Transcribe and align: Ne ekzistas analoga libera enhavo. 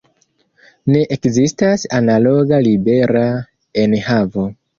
Ne 0.95 1.01
ekzistas 1.15 1.83
analoga 1.99 2.61
libera 2.69 3.21
enhavo. 3.85 4.49